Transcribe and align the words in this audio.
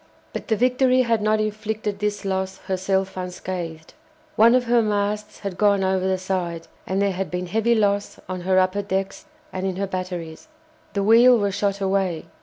But 0.33 0.47
the 0.47 0.55
"Victory" 0.55 1.03
had 1.03 1.21
not 1.21 1.39
inflicted 1.39 1.99
this 1.99 2.25
loss 2.25 2.57
herself 2.65 3.15
unscathed. 3.17 3.93
One 4.35 4.55
of 4.55 4.63
her 4.63 4.81
masts 4.81 5.41
had 5.41 5.59
gone 5.59 5.83
over 5.83 6.07
the 6.07 6.17
side, 6.17 6.67
and 6.87 6.99
there 6.99 7.11
had 7.11 7.29
been 7.29 7.45
heavy 7.45 7.75
loss 7.75 8.19
on 8.27 8.41
her 8.41 8.57
upper 8.57 8.81
decks 8.81 9.25
and 9.53 9.63
in 9.67 9.75
her 9.75 9.85
batteries. 9.85 10.47
The 10.93 11.03
wheel 11.03 11.37
was 11.37 11.53
shot 11.53 11.81
away. 11.81 12.25